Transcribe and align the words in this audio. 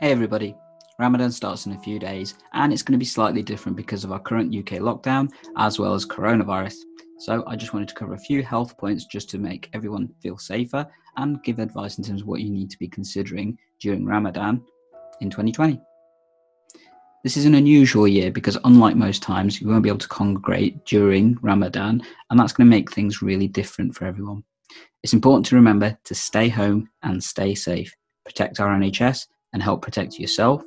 Hey 0.00 0.10
everybody, 0.10 0.56
Ramadan 0.98 1.30
starts 1.30 1.66
in 1.66 1.72
a 1.72 1.78
few 1.78 2.00
days 2.00 2.34
and 2.52 2.72
it's 2.72 2.82
going 2.82 2.94
to 2.94 2.98
be 2.98 3.04
slightly 3.04 3.42
different 3.42 3.76
because 3.76 4.02
of 4.02 4.10
our 4.10 4.18
current 4.18 4.52
UK 4.52 4.80
lockdown 4.80 5.30
as 5.56 5.78
well 5.78 5.94
as 5.94 6.04
coronavirus. 6.04 6.74
So 7.20 7.44
I 7.46 7.54
just 7.54 7.72
wanted 7.72 7.88
to 7.90 7.94
cover 7.94 8.14
a 8.14 8.18
few 8.18 8.42
health 8.42 8.76
points 8.76 9.04
just 9.04 9.30
to 9.30 9.38
make 9.38 9.70
everyone 9.72 10.12
feel 10.20 10.36
safer 10.36 10.84
and 11.16 11.42
give 11.44 11.60
advice 11.60 11.96
in 11.96 12.02
terms 12.02 12.22
of 12.22 12.26
what 12.26 12.40
you 12.40 12.50
need 12.50 12.70
to 12.70 12.78
be 12.78 12.88
considering 12.88 13.56
during 13.80 14.04
Ramadan 14.04 14.62
in 15.20 15.30
2020. 15.30 15.80
This 17.22 17.36
is 17.36 17.44
an 17.44 17.54
unusual 17.54 18.08
year 18.08 18.32
because, 18.32 18.58
unlike 18.64 18.96
most 18.96 19.22
times, 19.22 19.60
you 19.60 19.68
won't 19.68 19.84
be 19.84 19.88
able 19.88 19.98
to 19.98 20.08
congregate 20.08 20.84
during 20.84 21.38
Ramadan, 21.40 22.02
and 22.28 22.38
that's 22.38 22.52
going 22.52 22.68
to 22.68 22.76
make 22.76 22.90
things 22.90 23.22
really 23.22 23.48
different 23.48 23.94
for 23.94 24.04
everyone. 24.06 24.42
It's 25.04 25.14
important 25.14 25.46
to 25.46 25.54
remember 25.54 25.96
to 26.04 26.14
stay 26.14 26.48
home 26.48 26.90
and 27.02 27.22
stay 27.22 27.54
safe, 27.54 27.94
protect 28.26 28.60
our 28.60 28.76
NHS, 28.76 29.26
and 29.54 29.62
help 29.62 29.80
protect 29.80 30.18
yourself, 30.18 30.62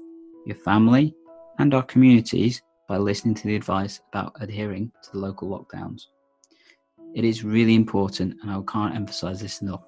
your 0.48 0.56
family, 0.56 1.14
and 1.60 1.74
our 1.76 1.84
communities 1.84 2.62
by 2.88 2.98
listening 2.98 3.36
to 3.36 3.48
the 3.48 3.56
advice 3.56 4.00
about 4.12 4.34
adhering 4.40 4.92
to 5.04 5.12
the 5.12 5.20
local 5.20 5.50
lockdowns. 5.50 6.04
It 7.14 7.26
is 7.26 7.44
really 7.44 7.76
important, 7.76 8.38
and 8.42 8.50
I 8.50 8.60
can't 8.72 8.96
emphasize 8.96 9.42
this 9.42 9.62
enough. 9.62 9.84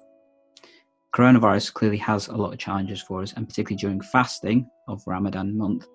Coronavirus 1.14 1.72
clearly 1.72 1.96
has 1.96 2.28
a 2.28 2.36
lot 2.36 2.52
of 2.52 2.58
challenges 2.58 3.02
for 3.02 3.22
us, 3.22 3.32
and 3.32 3.48
particularly 3.48 3.80
during 3.80 4.00
fasting 4.00 4.68
of 4.86 5.02
Ramadan 5.06 5.56
month, 5.56 5.86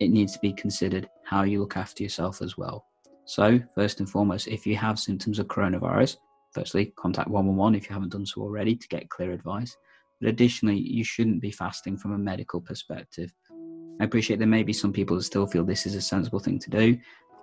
it 0.00 0.08
needs 0.08 0.32
to 0.32 0.38
be 0.38 0.52
considered 0.52 1.08
how 1.24 1.42
you 1.42 1.60
look 1.60 1.76
after 1.76 2.02
yourself 2.02 2.40
as 2.40 2.56
well. 2.56 2.86
So, 3.24 3.60
first 3.74 4.00
and 4.00 4.08
foremost, 4.08 4.48
if 4.48 4.66
you 4.66 4.76
have 4.76 4.98
symptoms 4.98 5.38
of 5.38 5.48
coronavirus, 5.48 6.16
firstly, 6.52 6.92
contact 6.96 7.28
111 7.28 7.74
if 7.74 7.88
you 7.88 7.92
haven't 7.94 8.12
done 8.12 8.26
so 8.26 8.40
already 8.40 8.76
to 8.76 8.88
get 8.88 9.10
clear 9.10 9.32
advice. 9.32 9.76
But 10.22 10.28
additionally, 10.28 10.78
you 10.78 11.02
shouldn't 11.02 11.40
be 11.40 11.50
fasting 11.50 11.96
from 11.96 12.12
a 12.12 12.18
medical 12.18 12.60
perspective. 12.60 13.34
I 14.00 14.04
appreciate 14.04 14.38
there 14.38 14.46
may 14.46 14.62
be 14.62 14.72
some 14.72 14.92
people 14.92 15.16
that 15.16 15.24
still 15.24 15.48
feel 15.48 15.64
this 15.64 15.84
is 15.84 15.96
a 15.96 16.00
sensible 16.00 16.38
thing 16.38 16.60
to 16.60 16.70
do. 16.70 16.96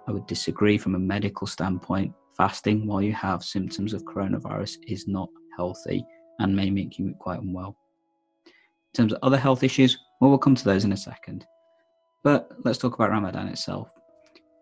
I 0.07 0.13
would 0.13 0.25
disagree 0.27 0.77
from 0.77 0.95
a 0.95 0.99
medical 0.99 1.45
standpoint. 1.45 2.13
Fasting 2.37 2.87
while 2.87 3.01
you 3.01 3.11
have 3.11 3.43
symptoms 3.43 3.93
of 3.93 4.05
coronavirus 4.05 4.77
is 4.87 5.09
not 5.09 5.27
healthy 5.57 6.05
and 6.39 6.55
may 6.55 6.69
make 6.69 6.97
you 6.97 7.13
quite 7.19 7.41
unwell. 7.41 7.75
In 8.47 8.53
terms 8.95 9.11
of 9.11 9.19
other 9.23 9.37
health 9.37 9.61
issues, 9.61 9.97
well, 10.21 10.29
we'll 10.29 10.39
come 10.39 10.55
to 10.55 10.63
those 10.63 10.85
in 10.85 10.93
a 10.93 10.97
second. 10.97 11.45
But 12.23 12.49
let's 12.63 12.77
talk 12.77 12.95
about 12.95 13.11
Ramadan 13.11 13.49
itself. 13.49 13.89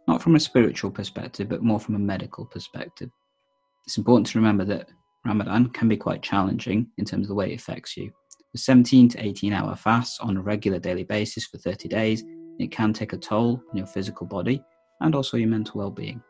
Not 0.07 0.23
from 0.23 0.35
a 0.35 0.39
spiritual 0.39 0.89
perspective, 0.89 1.49
but 1.49 1.61
more 1.61 1.79
from 1.79 1.93
a 1.93 1.99
medical 1.99 2.47
perspective. 2.47 3.11
It's 3.85 3.99
important 3.99 4.25
to 4.27 4.39
remember 4.39 4.65
that 4.65 4.89
Ramadan 5.27 5.69
can 5.69 5.89
be 5.89 5.97
quite 5.97 6.21
challenging 6.21 6.87
in 6.97 7.05
terms 7.05 7.25
of 7.25 7.27
the 7.27 7.35
way 7.35 7.51
it 7.51 7.59
affects 7.59 7.97
you. 7.97 8.11
With 8.53 8.61
17 8.61 9.09
to 9.09 9.25
18 9.25 9.51
hour 9.51 9.75
fasts 9.75 10.19
on 10.19 10.37
a 10.37 10.41
regular 10.41 10.79
daily 10.79 11.03
basis 11.03 11.45
for 11.45 11.57
30 11.57 11.89
days, 11.89 12.23
it 12.59 12.71
can 12.71 12.93
take 12.93 13.11
a 13.13 13.17
toll 13.17 13.61
on 13.69 13.77
your 13.77 13.87
physical 13.87 14.25
body 14.25 14.63
and 15.01 15.13
also 15.13 15.37
your 15.37 15.49
mental 15.49 15.79
well 15.79 15.91
being. 15.91 16.23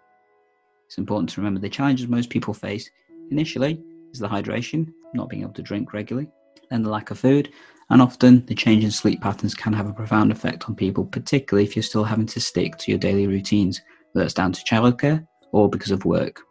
It's 0.87 0.97
important 0.97 1.29
to 1.29 1.41
remember 1.41 1.59
the 1.59 1.69
challenges 1.69 2.07
most 2.07 2.29
people 2.29 2.53
face 2.53 2.89
initially 3.29 3.79
is 4.11 4.19
the 4.19 4.27
hydration, 4.27 4.91
not 5.13 5.29
being 5.29 5.43
able 5.43 5.53
to 5.53 5.61
drink 5.61 5.93
regularly, 5.93 6.29
then 6.71 6.81
the 6.81 6.89
lack 6.89 7.11
of 7.11 7.19
food, 7.19 7.51
and 7.89 8.01
often 8.01 8.45
the 8.47 8.55
change 8.55 8.83
in 8.83 8.91
sleep 8.91 9.21
patterns 9.21 9.53
can 9.53 9.73
have 9.73 9.87
a 9.87 9.93
profound 9.93 10.31
effect 10.31 10.67
on 10.67 10.75
people, 10.75 11.05
particularly 11.05 11.65
if 11.65 11.75
you're 11.75 11.83
still 11.83 12.03
having 12.03 12.25
to 12.25 12.41
stick 12.41 12.77
to 12.77 12.91
your 12.91 12.99
daily 12.99 13.27
routines, 13.27 13.81
whether 14.11 14.25
it's 14.25 14.33
down 14.33 14.51
to 14.53 14.63
childcare 14.63 15.25
or 15.51 15.69
because 15.69 15.91
of 15.91 16.03
work. 16.03 16.41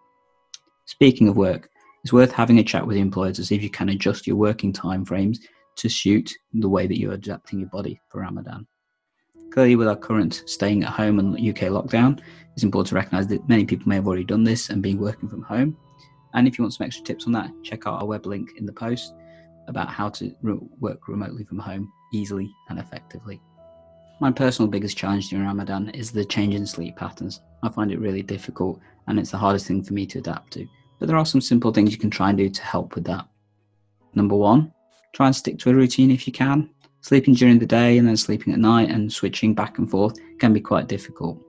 Speaking 0.86 1.28
of 1.28 1.36
work, 1.36 1.68
it's 2.06 2.12
worth 2.12 2.30
having 2.30 2.60
a 2.60 2.62
chat 2.62 2.86
with 2.86 2.94
the 2.94 3.00
employer 3.00 3.32
to 3.32 3.44
see 3.44 3.56
if 3.56 3.64
you 3.64 3.68
can 3.68 3.88
adjust 3.88 4.28
your 4.28 4.36
working 4.36 4.72
time 4.72 5.04
frames 5.04 5.40
to 5.74 5.88
suit 5.88 6.32
the 6.52 6.68
way 6.68 6.86
that 6.86 7.00
you're 7.00 7.14
adapting 7.14 7.58
your 7.58 7.68
body 7.70 8.00
for 8.08 8.20
Ramadan. 8.20 8.64
Clearly, 9.50 9.74
with 9.74 9.88
our 9.88 9.96
current 9.96 10.44
staying 10.46 10.84
at 10.84 10.90
home 10.90 11.18
and 11.18 11.34
UK 11.34 11.62
lockdown, 11.62 12.20
it's 12.54 12.62
important 12.62 12.90
to 12.90 12.94
recognise 12.94 13.26
that 13.26 13.48
many 13.48 13.64
people 13.64 13.88
may 13.88 13.96
have 13.96 14.06
already 14.06 14.22
done 14.22 14.44
this 14.44 14.70
and 14.70 14.84
been 14.84 15.00
working 15.00 15.28
from 15.28 15.42
home. 15.42 15.76
And 16.32 16.46
if 16.46 16.56
you 16.56 16.62
want 16.62 16.74
some 16.74 16.86
extra 16.86 17.04
tips 17.04 17.26
on 17.26 17.32
that, 17.32 17.50
check 17.64 17.88
out 17.88 18.00
our 18.00 18.06
web 18.06 18.24
link 18.24 18.50
in 18.56 18.66
the 18.66 18.72
post 18.72 19.12
about 19.66 19.88
how 19.88 20.08
to 20.10 20.32
re- 20.42 20.60
work 20.78 21.08
remotely 21.08 21.42
from 21.42 21.58
home 21.58 21.92
easily 22.12 22.48
and 22.68 22.78
effectively. 22.78 23.42
My 24.20 24.30
personal 24.30 24.70
biggest 24.70 24.96
challenge 24.96 25.28
during 25.30 25.44
Ramadan 25.44 25.88
is 25.88 26.12
the 26.12 26.24
change 26.24 26.54
in 26.54 26.66
sleep 26.66 26.94
patterns. 26.94 27.40
I 27.64 27.68
find 27.68 27.90
it 27.90 27.98
really 27.98 28.22
difficult 28.22 28.78
and 29.08 29.18
it's 29.18 29.32
the 29.32 29.38
hardest 29.38 29.66
thing 29.66 29.82
for 29.82 29.92
me 29.92 30.06
to 30.06 30.20
adapt 30.20 30.52
to. 30.52 30.68
But 30.98 31.08
there 31.08 31.16
are 31.16 31.26
some 31.26 31.40
simple 31.40 31.72
things 31.72 31.92
you 31.92 31.98
can 31.98 32.10
try 32.10 32.30
and 32.30 32.38
do 32.38 32.48
to 32.48 32.62
help 32.62 32.94
with 32.94 33.04
that. 33.04 33.26
Number 34.14 34.34
one, 34.34 34.72
try 35.14 35.26
and 35.26 35.36
stick 35.36 35.58
to 35.58 35.70
a 35.70 35.74
routine 35.74 36.10
if 36.10 36.26
you 36.26 36.32
can. 36.32 36.70
Sleeping 37.00 37.34
during 37.34 37.58
the 37.58 37.66
day 37.66 37.98
and 37.98 38.08
then 38.08 38.16
sleeping 38.16 38.52
at 38.52 38.58
night 38.58 38.90
and 38.90 39.12
switching 39.12 39.54
back 39.54 39.78
and 39.78 39.90
forth 39.90 40.16
can 40.38 40.52
be 40.52 40.60
quite 40.60 40.88
difficult. 40.88 41.40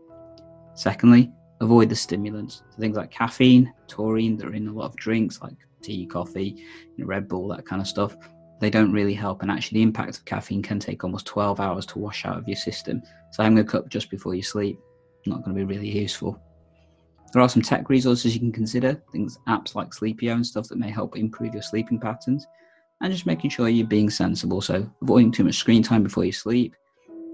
Secondly, 0.75 1.31
avoid 1.62 1.90
the 1.90 1.96
stimulants. 1.96 2.63
So 2.72 2.80
things 2.80 2.97
like 2.97 3.09
caffeine, 3.09 3.74
taurine 3.88 4.38
that 4.38 4.47
are 4.47 4.53
in 4.53 4.68
a 4.68 4.74
lot 4.74 4.85
of 4.85 4.96
drinks 4.97 5.41
like 5.41 5.56
tea, 5.81 6.06
coffee, 6.06 6.64
you 6.96 7.03
know, 7.03 7.08
Red 7.08 7.28
Bull, 7.28 7.47
that 7.47 7.66
kind 7.66 7.81
of 7.81 7.88
stuff. 7.88 8.16
They 8.59 8.69
don't 8.69 8.91
really 8.91 9.14
help, 9.14 9.44
and 9.44 9.52
actually, 9.52 9.78
the 9.79 9.84
impact 9.84 10.18
of 10.18 10.25
caffeine 10.25 10.64
can 10.64 10.79
take 10.79 11.03
almost 11.03 11.28
12 11.28 11.59
hours 11.59 11.85
to 11.88 12.00
wash 12.00 12.25
out 12.25 12.38
of 12.38 12.47
your 12.47 12.58
system. 12.58 13.03
So, 13.31 13.44
having 13.44 13.59
a 13.59 13.64
cup 13.64 13.88
just 13.88 14.09
before 14.09 14.34
you 14.34 14.41
sleep 14.41 14.79
not 15.28 15.44
going 15.44 15.56
to 15.56 15.66
be 15.66 15.75
really 15.75 15.90
useful. 15.90 16.41
There 17.34 17.42
are 17.42 17.50
some 17.50 17.62
tech 17.62 17.90
resources 17.90 18.34
you 18.34 18.40
can 18.40 18.52
consider, 18.52 19.02
things 19.12 19.38
apps 19.48 19.76
like 19.76 19.92
Sleepio 19.92 20.34
and 20.34 20.46
stuff 20.46 20.70
that 20.70 20.78
may 20.78 20.90
help 20.90 21.18
improve 21.18 21.54
your 21.54 21.62
sleeping 21.62 22.00
patterns, 22.00 22.48
and 23.02 23.12
just 23.12 23.26
making 23.26 23.50
sure 23.50 23.68
you're 23.68 23.86
being 23.86 24.10
sensible. 24.10 24.62
So, 24.62 24.90
avoiding 25.02 25.32
too 25.32 25.44
much 25.44 25.56
screen 25.56 25.84
time 25.84 26.04
before 26.04 26.26
you 26.26 26.32
sleep, 26.32 26.76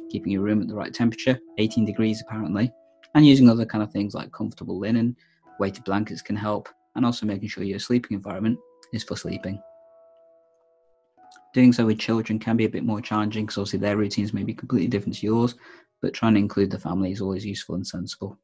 keeping 0.09 0.31
your 0.31 0.41
room 0.41 0.61
at 0.61 0.67
the 0.67 0.75
right 0.75 0.93
temperature, 0.93 1.39
18 1.57 1.85
degrees 1.85 2.21
apparently, 2.21 2.71
and 3.15 3.25
using 3.25 3.49
other 3.49 3.65
kind 3.65 3.83
of 3.83 3.91
things 3.91 4.13
like 4.13 4.31
comfortable 4.31 4.79
linen, 4.79 5.15
weighted 5.59 5.83
blankets 5.83 6.21
can 6.21 6.35
help, 6.35 6.69
and 6.95 7.05
also 7.05 7.25
making 7.25 7.49
sure 7.49 7.63
your 7.63 7.79
sleeping 7.79 8.15
environment 8.15 8.57
is 8.93 9.03
for 9.03 9.15
sleeping. 9.15 9.61
Doing 11.53 11.71
so 11.71 11.85
with 11.85 11.99
children 11.99 12.39
can 12.39 12.57
be 12.57 12.65
a 12.65 12.69
bit 12.69 12.83
more 12.83 12.99
challenging 12.99 13.45
because 13.45 13.59
obviously 13.59 13.79
their 13.79 13.97
routines 13.97 14.33
may 14.33 14.43
be 14.43 14.55
completely 14.55 14.87
different 14.87 15.15
to 15.17 15.25
yours, 15.25 15.53
but 16.01 16.13
trying 16.13 16.33
to 16.33 16.39
include 16.39 16.71
the 16.71 16.79
family 16.79 17.11
is 17.11 17.21
always 17.21 17.45
useful 17.45 17.75
and 17.75 17.85
sensible. 17.85 18.39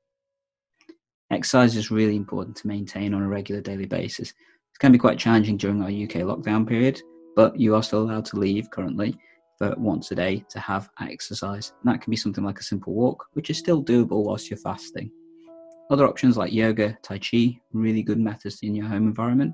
Exercise 1.31 1.75
is 1.75 1.91
really 1.91 2.16
important 2.16 2.56
to 2.57 2.67
maintain 2.67 3.13
on 3.13 3.22
a 3.22 3.28
regular 3.28 3.62
daily 3.62 3.85
basis. 3.85 4.29
It 4.29 4.79
can 4.79 4.91
be 4.91 4.97
quite 4.97 5.19
challenging 5.19 5.57
during 5.57 5.81
our 5.81 5.90
UK 5.90 6.25
lockdown 6.25 6.67
period, 6.67 7.01
but 7.35 7.59
you 7.59 7.75
are 7.75 7.84
still 7.84 8.01
allowed 8.01 8.25
to 8.25 8.40
leave 8.40 8.72
currently 8.72 9.16
for 9.57 9.75
once 9.78 10.09
a 10.12 10.16
day 10.16 10.44
to 10.50 10.59
have 10.59 10.89
exercise. 11.00 11.73
And 11.84 11.94
that 11.94 12.01
can 12.01 12.09
be 12.09 12.18
something 12.18 12.44
like 12.44 12.59
a 12.59 12.63
simple 12.63 12.94
walk, 12.94 13.28
which 13.34 13.51
is 13.51 13.59
still 13.59 13.84
doable 13.84 14.23
whilst 14.23 14.50
you're 14.50 14.57
fasting. 14.57 15.12
Other 15.91 16.07
options 16.07 16.38
like 16.38 16.51
yoga, 16.51 16.97
Tai 17.03 17.19
Chi, 17.19 17.59
really 17.73 18.01
good 18.01 18.19
methods 18.19 18.59
in 18.63 18.73
your 18.73 18.88
home 18.88 19.07
environment. 19.07 19.53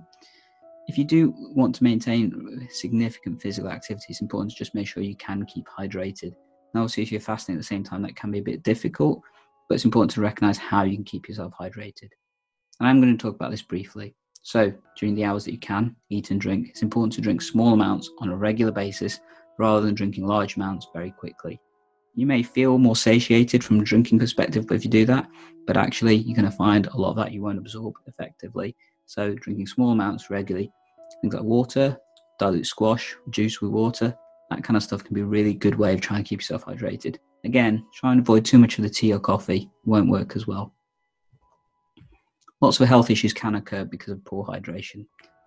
If 0.87 0.97
you 0.97 1.03
do 1.03 1.33
want 1.55 1.75
to 1.75 1.83
maintain 1.83 2.67
significant 2.71 3.41
physical 3.41 3.69
activity, 3.69 4.05
it's 4.09 4.21
important 4.21 4.51
to 4.51 4.57
just 4.57 4.75
make 4.75 4.87
sure 4.87 5.03
you 5.03 5.15
can 5.15 5.45
keep 5.45 5.65
hydrated. 5.67 6.33
And 6.73 6.81
obviously, 6.81 7.03
if 7.03 7.11
you're 7.11 7.21
fasting 7.21 7.55
at 7.55 7.59
the 7.59 7.63
same 7.63 7.83
time, 7.83 8.01
that 8.03 8.15
can 8.15 8.31
be 8.31 8.39
a 8.39 8.43
bit 8.43 8.63
difficult, 8.63 9.21
but 9.67 9.75
it's 9.75 9.85
important 9.85 10.11
to 10.11 10.21
recognize 10.21 10.57
how 10.57 10.83
you 10.83 10.95
can 10.95 11.03
keep 11.03 11.27
yourself 11.27 11.53
hydrated. 11.59 12.09
And 12.79 12.87
I'm 12.87 13.01
going 13.01 13.15
to 13.15 13.21
talk 13.21 13.35
about 13.35 13.51
this 13.51 13.61
briefly. 13.61 14.15
So, 14.41 14.71
during 14.97 15.15
the 15.15 15.25
hours 15.25 15.45
that 15.45 15.53
you 15.53 15.59
can 15.59 15.95
eat 16.09 16.29
and 16.29 16.39
drink, 16.39 16.67
it's 16.69 16.83
important 16.83 17.13
to 17.13 17.21
drink 17.21 17.41
small 17.41 17.73
amounts 17.73 18.09
on 18.19 18.29
a 18.29 18.35
regular 18.35 18.71
basis 18.71 19.19
rather 19.57 19.85
than 19.85 19.95
drinking 19.95 20.27
large 20.27 20.55
amounts 20.55 20.87
very 20.93 21.11
quickly 21.11 21.59
you 22.15 22.25
may 22.25 22.41
feel 22.41 22.77
more 22.77 22.95
satiated 22.95 23.63
from 23.63 23.79
a 23.79 23.83
drinking 23.83 24.19
perspective 24.19 24.65
if 24.71 24.83
you 24.83 24.89
do 24.89 25.05
that, 25.05 25.27
but 25.67 25.77
actually 25.77 26.15
you're 26.15 26.35
going 26.35 26.49
to 26.49 26.57
find 26.57 26.87
a 26.87 26.97
lot 26.97 27.11
of 27.11 27.17
that 27.17 27.33
you 27.33 27.41
won't 27.41 27.57
absorb 27.57 27.93
effectively. 28.07 28.75
So 29.05 29.35
drinking 29.35 29.67
small 29.67 29.91
amounts 29.91 30.29
regularly, 30.29 30.71
things 31.21 31.33
like 31.33 31.43
water, 31.43 31.97
dilute 32.39 32.65
squash, 32.65 33.15
juice 33.29 33.61
with 33.61 33.71
water, 33.71 34.15
that 34.49 34.63
kind 34.63 34.77
of 34.77 34.83
stuff 34.83 35.03
can 35.03 35.13
be 35.13 35.21
a 35.21 35.25
really 35.25 35.53
good 35.53 35.75
way 35.75 35.93
of 35.93 36.01
trying 36.01 36.23
to 36.23 36.27
keep 36.27 36.39
yourself 36.39 36.65
hydrated. 36.65 37.17
Again, 37.45 37.85
try 37.93 38.11
and 38.11 38.19
avoid 38.19 38.43
too 38.43 38.57
much 38.57 38.79
of 38.79 38.83
the 38.83 38.89
tea 38.89 39.13
or 39.13 39.19
coffee, 39.19 39.69
won't 39.85 40.09
work 40.09 40.35
as 40.35 40.47
well. 40.47 40.73
Lots 42.59 42.79
of 42.79 42.87
health 42.87 43.11
issues 43.11 43.33
can 43.33 43.53
occur 43.53 43.85
because 43.85 44.09
of 44.09 44.25
poor 44.25 44.43
hydration. 44.43 45.05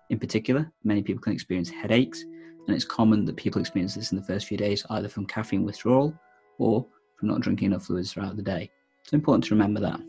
In 0.09 0.17
particular, 0.17 0.71
many 0.85 1.01
people 1.01 1.21
can 1.21 1.33
experience 1.33 1.69
headaches, 1.69 2.23
and 2.23 2.75
it's 2.75 2.85
common 2.85 3.25
that 3.25 3.35
people 3.35 3.59
experience 3.59 3.95
this 3.95 4.13
in 4.13 4.17
the 4.17 4.23
first 4.23 4.47
few 4.47 4.57
days 4.57 4.85
either 4.91 5.09
from 5.09 5.25
caffeine 5.25 5.65
withdrawal 5.65 6.17
or 6.57 6.87
from 7.17 7.27
not 7.27 7.41
drinking 7.41 7.65
enough 7.67 7.85
fluids 7.85 8.13
throughout 8.13 8.37
the 8.37 8.41
day. 8.41 8.71
It's 9.03 9.11
important 9.11 9.43
to 9.45 9.53
remember 9.53 9.81
that. 9.81 9.99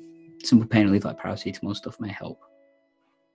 Simple 0.44 0.68
pain 0.68 0.86
relief 0.86 1.04
like 1.04 1.18
paracetamol 1.18 1.74
stuff 1.74 1.98
may 1.98 2.12
help. 2.12 2.38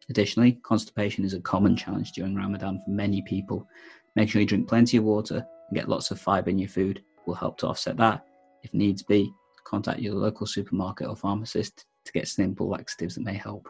Additionally, 0.09 0.53
constipation 0.63 1.25
is 1.25 1.33
a 1.33 1.41
common 1.41 1.75
challenge 1.75 2.13
during 2.13 2.35
Ramadan 2.35 2.81
for 2.85 2.91
many 2.91 3.21
people. 3.23 3.67
Make 4.15 4.29
sure 4.29 4.39
you 4.39 4.47
drink 4.47 4.69
plenty 4.69 4.95
of 4.95 5.03
water 5.03 5.37
and 5.37 5.75
get 5.75 5.89
lots 5.89 6.09
of 6.11 6.21
fiber 6.21 6.49
in 6.49 6.57
your 6.57 6.69
food 6.69 7.03
will 7.25 7.35
help 7.35 7.57
to 7.57 7.67
offset 7.67 7.97
that. 7.97 8.25
If 8.65 8.73
needs 8.73 9.03
be, 9.03 9.31
contact 9.63 9.99
your 9.99 10.15
local 10.15 10.45
supermarket 10.45 11.07
or 11.07 11.15
pharmacist 11.15 11.85
to 12.03 12.11
get 12.11 12.27
simple 12.27 12.67
laxatives 12.67 13.15
that 13.15 13.23
may 13.23 13.35
help. 13.35 13.69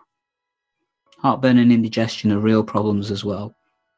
Heartburn 1.19 1.59
and 1.59 1.71
indigestion 1.71 2.31
are 2.31 2.39
real 2.39 2.63
problems 2.63 3.11
as 3.11 3.23
well. 3.23 3.55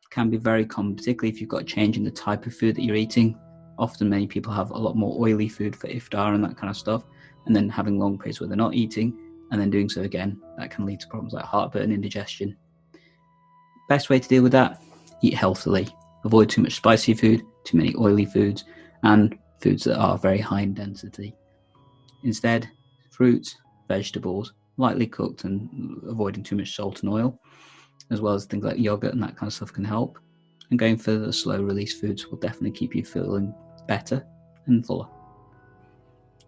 Can 0.09 0.29
be 0.29 0.37
very 0.37 0.65
common, 0.65 0.95
particularly 0.95 1.33
if 1.33 1.39
you've 1.39 1.49
got 1.49 1.61
a 1.61 1.65
change 1.65 1.97
in 1.97 2.03
the 2.03 2.11
type 2.11 2.45
of 2.45 2.53
food 2.55 2.75
that 2.75 2.83
you're 2.83 2.95
eating 2.95 3.37
Often, 3.79 4.09
many 4.09 4.25
people 4.25 4.51
have 4.53 4.71
a 4.71 4.77
lot 4.77 4.95
more 4.95 5.19
oily 5.21 5.47
food 5.47 5.75
for 5.75 5.87
iftar 5.87 6.33
and 6.33 6.43
that 6.43 6.57
kind 6.57 6.69
of 6.69 6.77
stuff, 6.77 7.03
and 7.45 7.55
then 7.55 7.69
having 7.69 7.99
long 7.99 8.17
periods 8.17 8.39
where 8.39 8.47
they're 8.47 8.57
not 8.57 8.73
eating, 8.73 9.17
and 9.51 9.61
then 9.61 9.69
doing 9.69 9.87
so 9.87 10.01
again, 10.01 10.41
that 10.57 10.71
can 10.71 10.85
lead 10.85 10.99
to 11.01 11.07
problems 11.07 11.33
like 11.33 11.45
heartburn, 11.45 11.83
and 11.83 11.93
indigestion. 11.93 12.57
Best 13.87 14.09
way 14.09 14.19
to 14.19 14.27
deal 14.27 14.43
with 14.43 14.51
that 14.51 14.81
eat 15.21 15.33
healthily. 15.33 15.87
Avoid 16.25 16.49
too 16.49 16.61
much 16.61 16.75
spicy 16.75 17.13
food, 17.13 17.43
too 17.63 17.77
many 17.77 17.93
oily 17.97 18.25
foods, 18.25 18.65
and 19.03 19.37
foods 19.59 19.83
that 19.85 19.97
are 19.97 20.17
very 20.17 20.39
high 20.39 20.61
in 20.61 20.73
density. 20.73 21.35
Instead, 22.23 22.69
fruits, 23.11 23.55
vegetables, 23.87 24.53
lightly 24.77 25.07
cooked 25.07 25.43
and 25.43 25.99
avoiding 26.07 26.43
too 26.43 26.55
much 26.55 26.75
salt 26.75 27.01
and 27.01 27.11
oil, 27.11 27.39
as 28.11 28.21
well 28.21 28.33
as 28.33 28.45
things 28.45 28.63
like 28.63 28.77
yogurt 28.77 29.13
and 29.13 29.23
that 29.23 29.35
kind 29.35 29.47
of 29.47 29.53
stuff 29.53 29.73
can 29.73 29.83
help. 29.83 30.19
And 30.69 30.77
going 30.77 30.97
for 30.97 31.13
the 31.13 31.31
slow 31.31 31.61
release 31.61 31.99
foods 31.99 32.27
will 32.27 32.37
definitely 32.37 32.71
keep 32.71 32.93
you 32.93 33.03
feeling 33.03 33.53
better 33.87 34.25
and 34.67 34.85
fuller. 34.85 35.07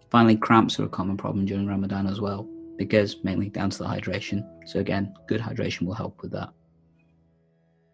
Finally, 0.10 0.38
cramps 0.38 0.80
are 0.80 0.86
a 0.86 0.90
common 0.90 1.18
problem 1.18 1.46
during 1.46 1.68
Ramadan 1.68 2.08
as 2.08 2.20
well, 2.20 2.48
because 2.78 3.24
mainly 3.24 3.50
down 3.50 3.70
to 3.70 3.78
the 3.78 3.86
hydration. 3.86 4.44
So, 4.66 4.80
again, 4.80 5.14
good 5.28 5.40
hydration 5.40 5.84
will 5.84 5.94
help 5.94 6.22
with 6.22 6.32
that. 6.32 6.50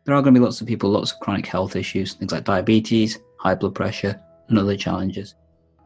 There 0.05 0.15
are 0.15 0.21
going 0.21 0.33
to 0.33 0.39
be 0.39 0.43
lots 0.43 0.61
of 0.61 0.67
people, 0.67 0.89
lots 0.89 1.11
of 1.11 1.19
chronic 1.19 1.45
health 1.45 1.75
issues, 1.75 2.13
things 2.13 2.31
like 2.31 2.43
diabetes, 2.43 3.19
high 3.39 3.55
blood 3.55 3.75
pressure, 3.75 4.19
and 4.49 4.57
other 4.57 4.75
challenges. 4.75 5.35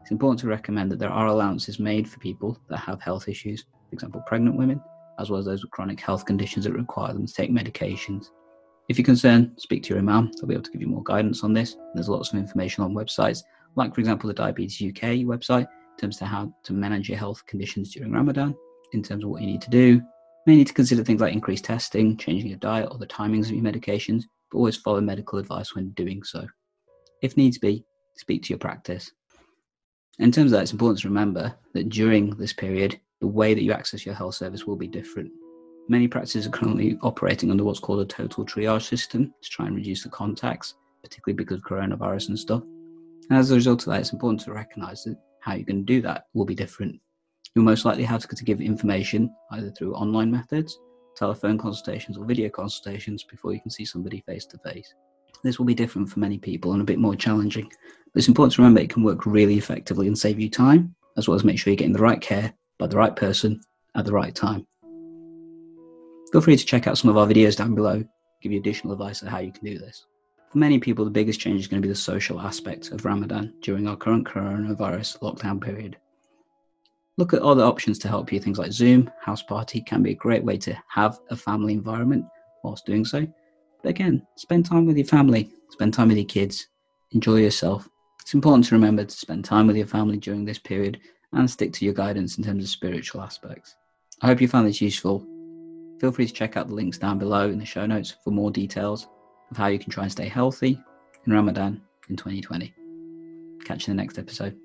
It's 0.00 0.10
important 0.10 0.40
to 0.40 0.48
recommend 0.48 0.90
that 0.90 0.98
there 0.98 1.10
are 1.10 1.26
allowances 1.26 1.78
made 1.78 2.08
for 2.08 2.18
people 2.20 2.58
that 2.68 2.78
have 2.78 3.00
health 3.00 3.28
issues, 3.28 3.64
for 3.88 3.94
example, 3.94 4.22
pregnant 4.26 4.56
women, 4.56 4.80
as 5.18 5.30
well 5.30 5.38
as 5.38 5.46
those 5.46 5.62
with 5.62 5.70
chronic 5.70 6.00
health 6.00 6.24
conditions 6.24 6.64
that 6.64 6.72
require 6.72 7.12
them 7.12 7.26
to 7.26 7.32
take 7.32 7.50
medications. 7.50 8.26
If 8.88 8.98
you're 8.98 9.04
concerned, 9.04 9.52
speak 9.58 9.84
to 9.84 9.90
your 9.90 9.98
imam. 9.98 10.32
They'll 10.32 10.48
be 10.48 10.54
able 10.54 10.64
to 10.64 10.70
give 10.72 10.80
you 10.80 10.88
more 10.88 11.04
guidance 11.04 11.44
on 11.44 11.52
this. 11.52 11.76
There's 11.94 12.08
lots 12.08 12.32
of 12.32 12.38
information 12.38 12.82
on 12.82 12.94
websites, 12.94 13.42
like, 13.76 13.94
for 13.94 14.00
example, 14.00 14.28
the 14.28 14.34
Diabetes 14.34 14.82
UK 14.82 15.24
website, 15.26 15.68
in 15.68 15.96
terms 16.00 16.20
of 16.20 16.26
how 16.26 16.52
to 16.64 16.72
manage 16.72 17.08
your 17.08 17.18
health 17.18 17.44
conditions 17.46 17.92
during 17.92 18.12
Ramadan, 18.12 18.56
in 18.92 19.02
terms 19.02 19.22
of 19.22 19.30
what 19.30 19.42
you 19.42 19.46
need 19.46 19.62
to 19.62 19.70
do. 19.70 19.86
You 19.86 20.02
may 20.46 20.56
need 20.56 20.66
to 20.66 20.74
consider 20.74 21.04
things 21.04 21.20
like 21.20 21.32
increased 21.32 21.64
testing, 21.64 22.16
changing 22.16 22.48
your 22.48 22.58
diet, 22.58 22.88
or 22.90 22.98
the 22.98 23.06
timings 23.06 23.44
of 23.44 23.52
your 23.52 23.62
medications, 23.62 24.24
but 24.50 24.58
always 24.58 24.76
follow 24.76 25.00
medical 25.00 25.38
advice 25.38 25.74
when 25.74 25.90
doing 25.90 26.24
so. 26.24 26.44
If 27.22 27.36
needs 27.36 27.58
be, 27.58 27.84
speak 28.14 28.42
to 28.44 28.50
your 28.50 28.58
practice. 28.58 29.12
In 30.18 30.30
terms 30.30 30.52
of 30.52 30.56
that, 30.56 30.62
it's 30.62 30.72
important 30.72 31.00
to 31.00 31.08
remember 31.08 31.54
that 31.72 31.88
during 31.88 32.36
this 32.36 32.52
period, 32.52 33.00
the 33.20 33.26
way 33.26 33.54
that 33.54 33.62
you 33.62 33.72
access 33.72 34.04
your 34.04 34.14
health 34.14 34.34
service 34.34 34.66
will 34.66 34.76
be 34.76 34.88
different. 34.88 35.30
Many 35.88 36.08
practices 36.08 36.46
are 36.46 36.50
currently 36.50 36.98
operating 37.02 37.50
under 37.50 37.64
what's 37.64 37.80
called 37.80 38.00
a 38.00 38.04
total 38.04 38.44
triage 38.44 38.86
system 38.86 39.34
to 39.42 39.48
try 39.48 39.66
and 39.66 39.74
reduce 39.74 40.02
the 40.02 40.08
contacts, 40.10 40.74
particularly 41.02 41.36
because 41.36 41.58
of 41.58 41.64
coronavirus 41.64 42.28
and 42.28 42.38
stuff. 42.38 42.62
And 42.62 43.38
as 43.38 43.50
a 43.50 43.54
result 43.54 43.82
of 43.82 43.92
that, 43.92 44.00
it's 44.00 44.12
important 44.12 44.40
to 44.42 44.52
recognize 44.52 45.04
that 45.04 45.16
how 45.40 45.54
you're 45.54 45.64
going 45.64 45.86
to 45.86 45.92
do 45.92 46.02
that 46.02 46.26
will 46.34 46.44
be 46.44 46.54
different. 46.54 47.00
You'll 47.54 47.64
most 47.64 47.84
likely 47.84 48.04
have 48.04 48.26
to 48.26 48.44
give 48.44 48.60
information 48.60 49.34
either 49.52 49.70
through 49.70 49.94
online 49.94 50.30
methods, 50.30 50.78
telephone 51.16 51.58
consultations, 51.58 52.16
or 52.16 52.24
video 52.24 52.48
consultations 52.48 53.24
before 53.24 53.52
you 53.52 53.60
can 53.60 53.70
see 53.70 53.84
somebody 53.84 54.22
face 54.26 54.46
to 54.46 54.58
face. 54.58 54.94
This 55.42 55.58
will 55.58 55.66
be 55.66 55.74
different 55.74 56.10
for 56.10 56.20
many 56.20 56.38
people 56.38 56.72
and 56.72 56.82
a 56.82 56.84
bit 56.84 56.98
more 56.98 57.16
challenging, 57.16 57.64
but 57.64 58.18
it's 58.18 58.28
important 58.28 58.54
to 58.54 58.62
remember 58.62 58.80
it 58.80 58.90
can 58.90 59.02
work 59.02 59.24
really 59.24 59.56
effectively 59.56 60.06
and 60.06 60.18
save 60.18 60.38
you 60.38 60.50
time, 60.50 60.94
as 61.16 61.28
well 61.28 61.34
as 61.34 61.44
make 61.44 61.58
sure 61.58 61.70
you're 61.70 61.76
getting 61.76 61.94
the 61.94 62.02
right 62.02 62.20
care 62.20 62.52
by 62.78 62.86
the 62.86 62.96
right 62.96 63.16
person 63.16 63.60
at 63.94 64.04
the 64.04 64.12
right 64.12 64.34
time. 64.34 64.66
Feel 66.32 66.40
free 66.40 66.56
to 66.56 66.66
check 66.66 66.86
out 66.86 66.98
some 66.98 67.10
of 67.10 67.16
our 67.16 67.26
videos 67.26 67.56
down 67.56 67.74
below, 67.74 68.04
give 68.42 68.52
you 68.52 68.58
additional 68.58 68.92
advice 68.92 69.22
on 69.22 69.28
how 69.28 69.38
you 69.38 69.52
can 69.52 69.64
do 69.64 69.78
this. 69.78 70.06
For 70.52 70.58
many 70.58 70.78
people, 70.78 71.04
the 71.04 71.10
biggest 71.10 71.40
change 71.40 71.60
is 71.60 71.68
going 71.68 71.80
to 71.80 71.86
be 71.86 71.92
the 71.92 71.98
social 71.98 72.40
aspect 72.40 72.90
of 72.90 73.04
Ramadan 73.04 73.54
during 73.62 73.86
our 73.86 73.96
current 73.96 74.26
coronavirus 74.26 75.20
lockdown 75.20 75.60
period. 75.60 75.96
Look 77.18 77.32
at 77.34 77.42
other 77.42 77.62
options 77.62 77.98
to 78.00 78.08
help 78.08 78.32
you. 78.32 78.40
Things 78.40 78.58
like 78.58 78.72
Zoom, 78.72 79.10
House 79.20 79.42
Party 79.42 79.80
can 79.80 80.02
be 80.02 80.12
a 80.12 80.14
great 80.14 80.42
way 80.42 80.56
to 80.58 80.76
have 80.88 81.18
a 81.30 81.36
family 81.36 81.72
environment 81.72 82.24
whilst 82.64 82.86
doing 82.86 83.04
so. 83.04 83.26
But 83.82 83.90
again, 83.90 84.26
spend 84.36 84.66
time 84.66 84.86
with 84.86 84.96
your 84.96 85.06
family, 85.06 85.50
spend 85.70 85.94
time 85.94 86.08
with 86.08 86.16
your 86.16 86.26
kids, 86.26 86.68
enjoy 87.12 87.36
yourself. 87.36 87.88
It's 88.20 88.34
important 88.34 88.66
to 88.66 88.74
remember 88.74 89.04
to 89.04 89.16
spend 89.16 89.44
time 89.44 89.66
with 89.66 89.76
your 89.76 89.86
family 89.86 90.18
during 90.18 90.44
this 90.44 90.58
period 90.58 91.00
and 91.32 91.50
stick 91.50 91.72
to 91.74 91.84
your 91.84 91.94
guidance 91.94 92.38
in 92.38 92.44
terms 92.44 92.64
of 92.64 92.70
spiritual 92.70 93.22
aspects. 93.22 93.76
I 94.22 94.26
hope 94.26 94.40
you 94.40 94.48
found 94.48 94.68
this 94.68 94.80
useful. 94.80 95.26
Feel 96.00 96.12
free 96.12 96.26
to 96.26 96.32
check 96.32 96.56
out 96.56 96.68
the 96.68 96.74
links 96.74 96.98
down 96.98 97.18
below 97.18 97.48
in 97.48 97.58
the 97.58 97.64
show 97.64 97.86
notes 97.86 98.14
for 98.22 98.30
more 98.30 98.50
details 98.50 99.08
of 99.50 99.56
how 99.56 99.66
you 99.66 99.78
can 99.78 99.90
try 99.90 100.04
and 100.04 100.12
stay 100.12 100.28
healthy 100.28 100.78
in 101.26 101.32
Ramadan 101.32 101.80
in 102.08 102.16
2020. 102.16 102.72
Catch 103.64 103.86
you 103.86 103.92
in 103.92 103.96
the 103.96 104.02
next 104.02 104.18
episode. 104.18 104.58